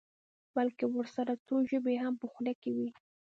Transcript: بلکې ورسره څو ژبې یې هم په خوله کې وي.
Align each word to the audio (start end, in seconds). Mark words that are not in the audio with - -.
بلکې 0.55 0.85
ورسره 0.95 1.33
څو 1.45 1.55
ژبې 1.69 1.91
یې 1.95 1.99
هم 2.03 2.13
په 2.21 2.27
خوله 2.31 2.53
کې 2.61 2.69
وي. 2.75 2.89